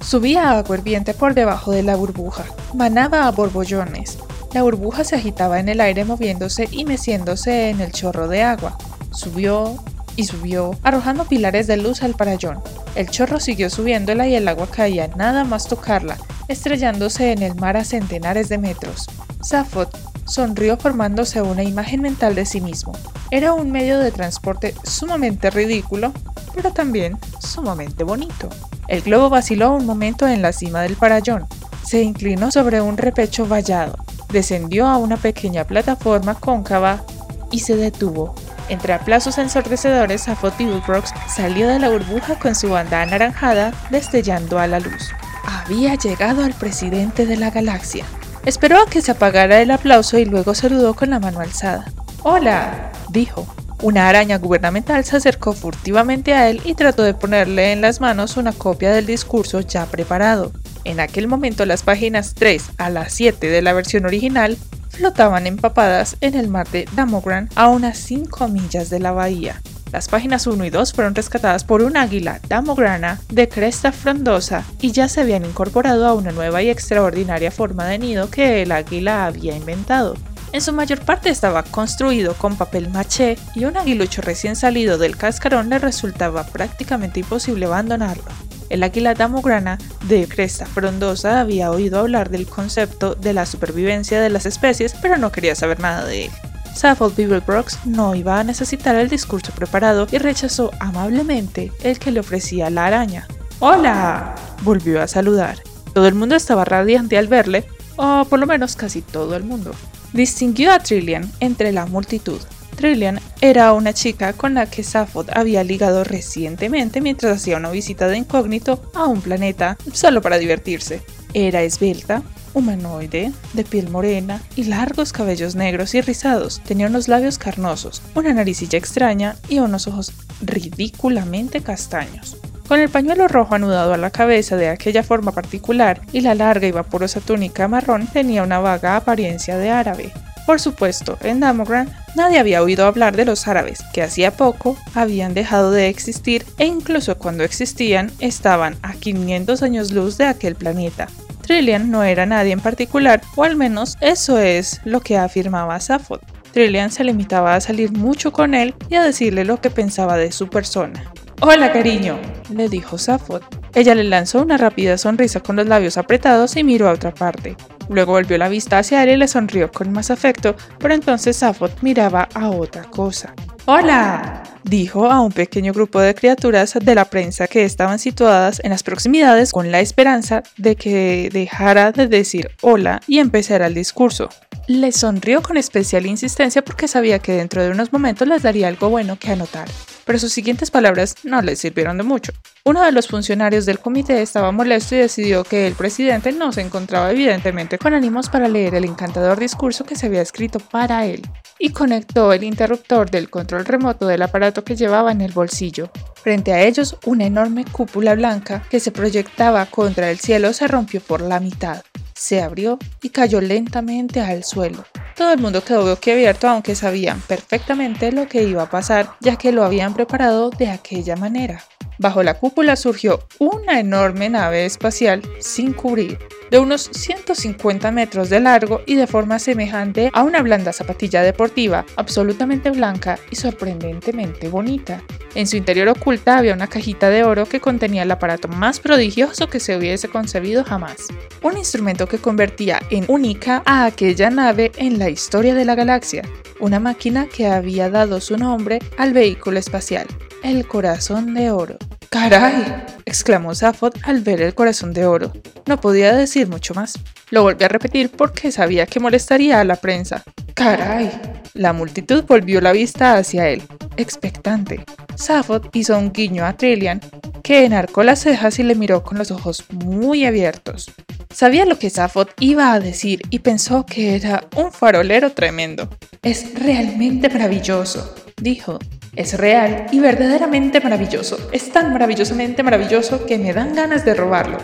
Subía 0.00 0.50
agua 0.50 0.76
hirviente 0.76 1.14
por 1.14 1.34
debajo 1.34 1.70
de 1.70 1.82
la 1.82 1.96
burbuja. 1.96 2.44
Manaba 2.74 3.26
a 3.26 3.30
borbollones. 3.30 4.18
La 4.52 4.62
burbuja 4.62 5.02
se 5.02 5.16
agitaba 5.16 5.60
en 5.60 5.70
el 5.70 5.80
aire 5.80 6.04
moviéndose 6.04 6.68
y 6.70 6.84
meciéndose 6.84 7.70
en 7.70 7.80
el 7.80 7.90
chorro 7.90 8.28
de 8.28 8.42
agua. 8.42 8.76
Subió 9.10 9.82
y 10.14 10.24
subió, 10.24 10.72
arrojando 10.82 11.24
pilares 11.24 11.66
de 11.66 11.78
luz 11.78 12.02
al 12.02 12.14
parayón. 12.14 12.60
El 12.94 13.08
chorro 13.08 13.40
siguió 13.40 13.70
subiéndola 13.70 14.28
y 14.28 14.34
el 14.34 14.46
agua 14.46 14.68
caía 14.70 15.08
nada 15.16 15.44
más 15.44 15.68
tocarla, 15.68 16.18
estrellándose 16.48 17.32
en 17.32 17.42
el 17.42 17.54
mar 17.54 17.78
a 17.78 17.84
centenares 17.84 18.50
de 18.50 18.58
metros. 18.58 19.06
Safot 19.40 19.96
sonrió 20.26 20.76
formándose 20.76 21.40
una 21.40 21.62
imagen 21.62 22.02
mental 22.02 22.34
de 22.34 22.44
sí 22.44 22.60
mismo. 22.60 22.92
Era 23.30 23.54
un 23.54 23.70
medio 23.70 23.98
de 23.98 24.12
transporte 24.12 24.74
sumamente 24.84 25.48
ridículo, 25.48 26.12
pero 26.54 26.72
también 26.72 27.18
sumamente 27.40 28.04
bonito. 28.04 28.50
El 28.86 29.00
globo 29.00 29.30
vaciló 29.30 29.74
un 29.74 29.86
momento 29.86 30.28
en 30.28 30.42
la 30.42 30.52
cima 30.52 30.82
del 30.82 30.96
parayón. 30.96 31.46
Se 31.82 32.02
inclinó 32.02 32.50
sobre 32.50 32.82
un 32.82 32.98
repecho 32.98 33.46
vallado 33.46 33.96
descendió 34.32 34.86
a 34.86 34.96
una 34.96 35.16
pequeña 35.16 35.64
plataforma 35.64 36.34
cóncava 36.34 37.04
y 37.50 37.60
se 37.60 37.76
detuvo. 37.76 38.34
Entre 38.68 38.92
aplausos 38.92 39.38
ensordecedores, 39.38 40.28
Afot 40.28 40.56
Brooks 40.86 41.12
salió 41.28 41.68
de 41.68 41.78
la 41.78 41.90
burbuja 41.90 42.38
con 42.38 42.54
su 42.54 42.70
banda 42.70 43.02
anaranjada 43.02 43.72
destellando 43.90 44.58
a 44.58 44.66
la 44.66 44.80
luz. 44.80 45.10
Había 45.44 45.94
llegado 45.94 46.42
al 46.44 46.54
presidente 46.54 47.26
de 47.26 47.36
la 47.36 47.50
galaxia. 47.50 48.04
Esperó 48.46 48.80
a 48.80 48.86
que 48.86 49.02
se 49.02 49.12
apagara 49.12 49.60
el 49.60 49.70
aplauso 49.70 50.18
y 50.18 50.24
luego 50.24 50.54
saludó 50.54 50.94
con 50.94 51.10
la 51.10 51.20
mano 51.20 51.40
alzada. 51.40 51.92
Hola, 52.22 52.92
dijo. 53.10 53.46
Una 53.82 54.08
araña 54.08 54.38
gubernamental 54.38 55.04
se 55.04 55.16
acercó 55.16 55.52
furtivamente 55.54 56.34
a 56.34 56.48
él 56.48 56.60
y 56.64 56.74
trató 56.74 57.02
de 57.02 57.14
ponerle 57.14 57.72
en 57.72 57.80
las 57.80 58.00
manos 58.00 58.36
una 58.36 58.52
copia 58.52 58.92
del 58.92 59.06
discurso 59.06 59.60
ya 59.60 59.86
preparado. 59.86 60.52
En 60.84 61.00
aquel 61.00 61.28
momento 61.28 61.64
las 61.64 61.82
páginas 61.82 62.34
3 62.34 62.72
a 62.78 62.90
las 62.90 63.12
7 63.12 63.48
de 63.48 63.62
la 63.62 63.72
versión 63.72 64.04
original 64.04 64.58
flotaban 64.88 65.46
empapadas 65.46 66.16
en 66.20 66.34
el 66.34 66.48
mar 66.48 66.68
de 66.70 66.86
Damogran 66.94 67.48
a 67.54 67.68
unas 67.68 67.98
5 67.98 68.48
millas 68.48 68.90
de 68.90 69.00
la 69.00 69.12
bahía. 69.12 69.62
Las 69.92 70.08
páginas 70.08 70.46
1 70.46 70.64
y 70.64 70.70
2 70.70 70.92
fueron 70.92 71.14
rescatadas 71.14 71.64
por 71.64 71.82
un 71.82 71.98
águila 71.98 72.40
damograna 72.48 73.20
de 73.28 73.48
cresta 73.48 73.92
frondosa 73.92 74.64
y 74.80 74.90
ya 74.90 75.06
se 75.06 75.20
habían 75.20 75.44
incorporado 75.44 76.06
a 76.06 76.14
una 76.14 76.32
nueva 76.32 76.62
y 76.62 76.70
extraordinaria 76.70 77.50
forma 77.50 77.86
de 77.86 77.98
nido 77.98 78.30
que 78.30 78.62
el 78.62 78.72
águila 78.72 79.26
había 79.26 79.54
inventado. 79.54 80.16
En 80.52 80.60
su 80.60 80.72
mayor 80.72 81.00
parte 81.00 81.30
estaba 81.30 81.62
construido 81.62 82.34
con 82.34 82.56
papel 82.56 82.90
maché 82.90 83.38
y 83.54 83.64
un 83.66 83.76
aguilucho 83.76 84.22
recién 84.22 84.56
salido 84.56 84.98
del 84.98 85.16
cascarón 85.16 85.68
le 85.70 85.78
resultaba 85.78 86.44
prácticamente 86.44 87.20
imposible 87.20 87.66
abandonarlo. 87.66 88.24
El 88.72 88.82
águila 88.84 89.12
damograna 89.12 89.76
de 90.08 90.26
cresta 90.26 90.64
frondosa 90.64 91.42
había 91.42 91.70
oído 91.70 91.98
hablar 91.98 92.30
del 92.30 92.46
concepto 92.46 93.14
de 93.14 93.34
la 93.34 93.44
supervivencia 93.44 94.18
de 94.18 94.30
las 94.30 94.46
especies, 94.46 94.94
pero 95.02 95.18
no 95.18 95.30
quería 95.30 95.54
saber 95.54 95.78
nada 95.78 96.06
de 96.06 96.24
él. 96.24 96.30
Saffold 96.74 97.14
Beaverbrox 97.14 97.84
no 97.84 98.14
iba 98.14 98.40
a 98.40 98.44
necesitar 98.44 98.96
el 98.96 99.10
discurso 99.10 99.52
preparado 99.52 100.06
y 100.10 100.16
rechazó 100.16 100.70
amablemente 100.80 101.70
el 101.82 101.98
que 101.98 102.12
le 102.12 102.20
ofrecía 102.20 102.70
la 102.70 102.86
araña. 102.86 103.28
¡Hola! 103.58 104.34
volvió 104.62 105.02
a 105.02 105.06
saludar. 105.06 105.58
Todo 105.92 106.08
el 106.08 106.14
mundo 106.14 106.34
estaba 106.34 106.64
radiante 106.64 107.18
al 107.18 107.28
verle, 107.28 107.66
o 107.96 108.24
por 108.24 108.38
lo 108.38 108.46
menos 108.46 108.74
casi 108.74 109.02
todo 109.02 109.36
el 109.36 109.44
mundo. 109.44 109.72
Distinguió 110.14 110.72
a 110.72 110.78
Trillian 110.78 111.30
entre 111.40 111.72
la 111.72 111.84
multitud. 111.84 112.40
Trillian 112.76 113.20
era 113.40 113.72
una 113.72 113.92
chica 113.92 114.32
con 114.32 114.54
la 114.54 114.66
que 114.66 114.82
Safod 114.82 115.30
había 115.32 115.64
ligado 115.64 116.04
recientemente 116.04 117.00
mientras 117.00 117.36
hacía 117.36 117.56
una 117.56 117.70
visita 117.70 118.08
de 118.08 118.18
incógnito 118.18 118.82
a 118.94 119.06
un 119.06 119.20
planeta 119.20 119.76
solo 119.92 120.20
para 120.22 120.38
divertirse. 120.38 121.02
Era 121.34 121.62
esbelta, 121.62 122.22
humanoide, 122.54 123.32
de 123.52 123.64
piel 123.64 123.88
morena 123.88 124.42
y 124.56 124.64
largos 124.64 125.12
cabellos 125.12 125.54
negros 125.54 125.94
y 125.94 126.00
rizados. 126.00 126.60
Tenía 126.64 126.86
unos 126.86 127.08
labios 127.08 127.38
carnosos, 127.38 128.02
una 128.14 128.32
naricilla 128.32 128.78
extraña 128.78 129.36
y 129.48 129.58
unos 129.58 129.86
ojos 129.86 130.12
ridículamente 130.42 131.62
castaños. 131.62 132.36
Con 132.68 132.80
el 132.80 132.88
pañuelo 132.88 133.28
rojo 133.28 133.54
anudado 133.54 133.92
a 133.92 133.98
la 133.98 134.10
cabeza 134.10 134.56
de 134.56 134.68
aquella 134.68 135.02
forma 135.02 135.32
particular 135.32 136.00
y 136.12 136.20
la 136.20 136.34
larga 136.34 136.66
y 136.66 136.72
vaporosa 136.72 137.20
túnica 137.20 137.68
marrón 137.68 138.06
tenía 138.06 138.42
una 138.42 138.60
vaga 138.60 138.96
apariencia 138.96 139.58
de 139.58 139.70
árabe. 139.70 140.12
Por 140.46 140.60
supuesto, 140.60 141.18
en 141.22 141.40
Damogran 141.40 141.92
nadie 142.14 142.38
había 142.38 142.62
oído 142.62 142.86
hablar 142.86 143.16
de 143.16 143.24
los 143.24 143.46
árabes, 143.48 143.80
que 143.92 144.02
hacía 144.02 144.32
poco 144.32 144.76
habían 144.94 145.34
dejado 145.34 145.70
de 145.70 145.88
existir 145.88 146.44
e 146.58 146.66
incluso 146.66 147.18
cuando 147.18 147.44
existían 147.44 148.10
estaban 148.18 148.76
a 148.82 148.94
500 148.94 149.62
años 149.62 149.92
luz 149.92 150.18
de 150.18 150.26
aquel 150.26 150.54
planeta. 150.54 151.08
Trillian 151.42 151.90
no 151.90 152.02
era 152.04 152.24
nadie 152.26 152.52
en 152.52 152.60
particular, 152.60 153.20
o 153.34 153.44
al 153.44 153.56
menos 153.56 153.96
eso 154.00 154.38
es 154.38 154.80
lo 154.84 155.00
que 155.00 155.18
afirmaba 155.18 155.80
Safot. 155.80 156.22
Trillian 156.52 156.90
se 156.90 157.04
limitaba 157.04 157.54
a 157.54 157.60
salir 157.60 157.92
mucho 157.92 158.32
con 158.32 158.54
él 158.54 158.74
y 158.88 158.94
a 158.94 159.02
decirle 159.02 159.44
lo 159.44 159.60
que 159.60 159.70
pensaba 159.70 160.16
de 160.16 160.32
su 160.32 160.48
persona. 160.48 161.12
Hola, 161.40 161.72
cariño, 161.72 162.18
le 162.54 162.68
dijo 162.68 162.98
Safot. 162.98 163.61
Ella 163.74 163.94
le 163.94 164.04
lanzó 164.04 164.42
una 164.42 164.58
rápida 164.58 164.98
sonrisa 164.98 165.40
con 165.40 165.56
los 165.56 165.66
labios 165.66 165.96
apretados 165.96 166.56
y 166.56 166.64
miró 166.64 166.88
a 166.88 166.92
otra 166.92 167.14
parte. 167.14 167.56
Luego 167.88 168.12
volvió 168.12 168.36
la 168.36 168.48
vista 168.48 168.78
hacia 168.78 169.02
él 169.02 169.10
y 169.10 169.16
le 169.16 169.28
sonrió 169.28 169.70
con 169.70 169.92
más 169.92 170.10
afecto, 170.10 170.56
pero 170.78 170.94
entonces 170.94 171.36
Safot 171.36 171.82
miraba 171.82 172.28
a 172.34 172.50
otra 172.50 172.84
cosa. 172.84 173.34
¡Hola! 173.64 174.42
dijo 174.64 175.10
a 175.10 175.20
un 175.20 175.32
pequeño 175.32 175.72
grupo 175.72 176.00
de 176.00 176.14
criaturas 176.14 176.74
de 176.80 176.94
la 176.94 177.06
prensa 177.06 177.48
que 177.48 177.64
estaban 177.64 177.98
situadas 177.98 178.60
en 178.62 178.70
las 178.70 178.82
proximidades 178.82 179.52
con 179.52 179.72
la 179.72 179.80
esperanza 179.80 180.42
de 180.56 180.76
que 180.76 181.30
dejara 181.32 181.92
de 181.92 182.06
decir 182.06 182.50
hola 182.60 183.00
y 183.06 183.18
empezara 183.18 183.66
el 183.66 183.74
discurso. 183.74 184.28
Le 184.68 184.92
sonrió 184.92 185.42
con 185.42 185.56
especial 185.56 186.06
insistencia 186.06 186.62
porque 186.62 186.88
sabía 186.88 187.18
que 187.18 187.32
dentro 187.32 187.62
de 187.62 187.70
unos 187.70 187.92
momentos 187.92 188.28
les 188.28 188.42
daría 188.42 188.68
algo 188.68 188.88
bueno 188.88 189.18
que 189.18 189.32
anotar 189.32 189.68
pero 190.04 190.18
sus 190.18 190.32
siguientes 190.32 190.70
palabras 190.70 191.14
no 191.22 191.42
le 191.42 191.56
sirvieron 191.56 191.96
de 191.96 192.02
mucho. 192.02 192.32
Uno 192.64 192.82
de 192.82 192.92
los 192.92 193.08
funcionarios 193.08 193.66
del 193.66 193.78
comité 193.78 194.22
estaba 194.22 194.52
molesto 194.52 194.94
y 194.94 194.98
decidió 194.98 195.44
que 195.44 195.66
el 195.66 195.74
presidente 195.74 196.32
no 196.32 196.52
se 196.52 196.60
encontraba 196.60 197.10
evidentemente 197.10 197.78
con 197.78 197.94
ánimos 197.94 198.28
para 198.28 198.48
leer 198.48 198.74
el 198.74 198.84
encantador 198.84 199.38
discurso 199.38 199.84
que 199.84 199.96
se 199.96 200.06
había 200.06 200.22
escrito 200.22 200.58
para 200.58 201.06
él, 201.06 201.22
y 201.58 201.70
conectó 201.70 202.32
el 202.32 202.44
interruptor 202.44 203.10
del 203.10 203.30
control 203.30 203.64
remoto 203.64 204.06
del 204.06 204.22
aparato 204.22 204.64
que 204.64 204.76
llevaba 204.76 205.12
en 205.12 205.20
el 205.20 205.32
bolsillo. 205.32 205.90
Frente 206.22 206.52
a 206.52 206.62
ellos, 206.62 206.96
una 207.04 207.26
enorme 207.26 207.64
cúpula 207.64 208.14
blanca 208.14 208.62
que 208.70 208.80
se 208.80 208.92
proyectaba 208.92 209.66
contra 209.66 210.10
el 210.10 210.18
cielo 210.18 210.52
se 210.52 210.68
rompió 210.68 211.00
por 211.00 211.20
la 211.20 211.40
mitad 211.40 211.82
se 212.22 212.40
abrió 212.40 212.78
y 213.02 213.10
cayó 213.10 213.40
lentamente 213.40 214.20
al 214.20 214.44
suelo. 214.44 214.84
Todo 215.16 215.32
el 215.32 215.40
mundo 215.40 215.62
quedó 215.62 215.84
boquiabierto 215.84 216.48
aunque 216.48 216.74
sabían 216.74 217.20
perfectamente 217.20 218.12
lo 218.12 218.26
que 218.28 218.44
iba 218.44 218.62
a 218.62 218.70
pasar, 218.70 219.14
ya 219.20 219.36
que 219.36 219.52
lo 219.52 219.64
habían 219.64 219.94
preparado 219.94 220.50
de 220.50 220.70
aquella 220.70 221.16
manera. 221.16 221.62
Bajo 222.02 222.24
la 222.24 222.34
cúpula 222.34 222.74
surgió 222.74 223.20
una 223.38 223.78
enorme 223.78 224.28
nave 224.28 224.66
espacial 224.66 225.22
sin 225.38 225.72
cubrir, 225.72 226.18
de 226.50 226.58
unos 226.58 226.90
150 226.92 227.92
metros 227.92 228.28
de 228.28 228.40
largo 228.40 228.80
y 228.86 228.96
de 228.96 229.06
forma 229.06 229.38
semejante 229.38 230.10
a 230.12 230.24
una 230.24 230.42
blanda 230.42 230.72
zapatilla 230.72 231.22
deportiva, 231.22 231.86
absolutamente 231.94 232.70
blanca 232.70 233.20
y 233.30 233.36
sorprendentemente 233.36 234.48
bonita. 234.48 235.00
En 235.36 235.46
su 235.46 235.56
interior 235.56 235.86
oculta 235.90 236.38
había 236.38 236.54
una 236.54 236.66
cajita 236.66 237.08
de 237.08 237.22
oro 237.22 237.46
que 237.46 237.60
contenía 237.60 238.02
el 238.02 238.10
aparato 238.10 238.48
más 238.48 238.80
prodigioso 238.80 239.48
que 239.48 239.60
se 239.60 239.76
hubiese 239.76 240.08
concebido 240.08 240.64
jamás. 240.64 241.06
Un 241.40 241.56
instrumento 241.56 242.08
que 242.08 242.18
convertía 242.18 242.80
en 242.90 243.04
única 243.06 243.62
a 243.64 243.84
aquella 243.84 244.28
nave 244.28 244.72
en 244.76 244.98
la 244.98 245.08
historia 245.08 245.54
de 245.54 245.64
la 245.64 245.76
galaxia. 245.76 246.22
Una 246.58 246.80
máquina 246.80 247.28
que 247.28 247.46
había 247.46 247.90
dado 247.90 248.20
su 248.20 248.36
nombre 248.36 248.80
al 248.98 249.12
vehículo 249.12 249.60
espacial, 249.60 250.08
el 250.42 250.66
corazón 250.66 251.34
de 251.34 251.52
oro. 251.52 251.78
¡Caray! 252.12 252.84
exclamó 253.06 253.54
Safot 253.54 253.98
al 254.02 254.20
ver 254.20 254.42
el 254.42 254.54
corazón 254.54 254.92
de 254.92 255.06
oro. 255.06 255.32
No 255.64 255.80
podía 255.80 256.14
decir 256.14 256.46
mucho 256.46 256.74
más. 256.74 256.98
Lo 257.30 257.42
volví 257.42 257.64
a 257.64 257.68
repetir 257.68 258.10
porque 258.10 258.52
sabía 258.52 258.84
que 258.84 259.00
molestaría 259.00 259.58
a 259.58 259.64
la 259.64 259.76
prensa. 259.76 260.22
¡Caray! 260.52 261.10
La 261.54 261.72
multitud 261.72 262.22
volvió 262.28 262.60
la 262.60 262.72
vista 262.72 263.14
hacia 263.14 263.48
él, 263.48 263.62
expectante. 263.96 264.84
Safot 265.14 265.74
hizo 265.74 265.98
un 265.98 266.12
guiño 266.12 266.44
a 266.44 266.52
Trillian, 266.52 267.00
que 267.42 267.64
enarcó 267.64 268.02
las 268.02 268.20
cejas 268.20 268.58
y 268.58 268.62
le 268.62 268.74
miró 268.74 269.02
con 269.02 269.16
los 269.16 269.30
ojos 269.30 269.64
muy 269.70 270.26
abiertos. 270.26 270.92
Sabía 271.32 271.64
lo 271.64 271.78
que 271.78 271.88
Safot 271.88 272.34
iba 272.40 272.74
a 272.74 272.80
decir 272.80 273.22
y 273.30 273.38
pensó 273.38 273.86
que 273.86 274.16
era 274.16 274.44
un 274.54 274.70
farolero 274.70 275.32
tremendo. 275.32 275.88
Es 276.22 276.54
realmente 276.62 277.30
maravilloso, 277.30 278.14
dijo. 278.36 278.78
Es 279.14 279.36
real 279.36 279.88
y 279.92 280.00
verdaderamente 280.00 280.80
maravilloso. 280.80 281.36
Es 281.52 281.70
tan 281.70 281.92
maravillosamente 281.92 282.62
maravilloso 282.62 283.26
que 283.26 283.36
me 283.36 283.52
dan 283.52 283.74
ganas 283.74 284.06
de 284.06 284.14
robarlo. 284.14 284.56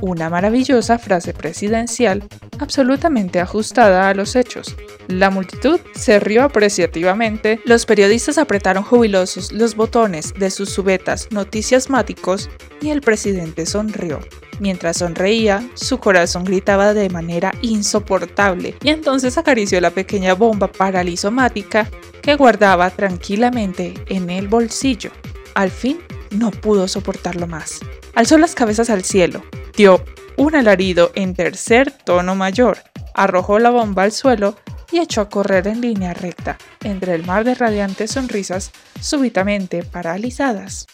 Una 0.00 0.28
maravillosa 0.28 0.98
frase 0.98 1.32
presidencial 1.32 2.24
absolutamente 2.58 3.40
ajustada 3.40 4.08
a 4.08 4.14
los 4.14 4.36
hechos. 4.36 4.76
La 5.08 5.30
multitud 5.30 5.80
se 5.94 6.18
rió 6.18 6.44
apreciativamente, 6.44 7.60
los 7.64 7.86
periodistas 7.86 8.38
apretaron 8.38 8.82
jubilosos 8.82 9.52
los 9.52 9.76
botones 9.76 10.34
de 10.34 10.50
sus 10.50 10.70
subetas 10.70 11.28
noticiasmáticos 11.30 12.50
y 12.80 12.90
el 12.90 13.00
presidente 13.00 13.66
sonrió. 13.66 14.20
Mientras 14.60 14.98
sonreía, 14.98 15.68
su 15.74 15.98
corazón 15.98 16.44
gritaba 16.44 16.94
de 16.94 17.10
manera 17.10 17.52
insoportable 17.60 18.76
y 18.82 18.90
entonces 18.90 19.36
acarició 19.36 19.80
la 19.80 19.90
pequeña 19.90 20.34
bomba 20.34 20.68
paralizomática 20.70 21.88
que 22.22 22.36
guardaba 22.36 22.90
tranquilamente 22.90 23.94
en 24.06 24.30
el 24.30 24.48
bolsillo. 24.48 25.10
Al 25.54 25.70
fin, 25.70 25.98
no 26.30 26.50
pudo 26.50 26.88
soportarlo 26.88 27.46
más. 27.46 27.80
Alzó 28.14 28.38
las 28.38 28.54
cabezas 28.54 28.90
al 28.90 29.04
cielo, 29.04 29.42
dio 29.76 30.04
un 30.36 30.54
alarido 30.54 31.12
en 31.14 31.34
tercer 31.34 31.90
tono 31.90 32.34
mayor, 32.34 32.78
arrojó 33.14 33.58
la 33.58 33.70
bomba 33.70 34.02
al 34.02 34.12
suelo 34.12 34.56
y 34.90 34.98
echó 34.98 35.20
a 35.20 35.28
correr 35.28 35.66
en 35.66 35.80
línea 35.80 36.14
recta 36.14 36.58
entre 36.82 37.14
el 37.14 37.24
mar 37.24 37.44
de 37.44 37.54
radiantes 37.54 38.12
sonrisas 38.12 38.72
súbitamente 39.00 39.82
paralizadas. 39.82 40.86